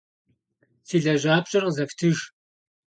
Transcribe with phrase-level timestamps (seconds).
[0.87, 2.17] Си лэжьапщӏэр къызэфтыж!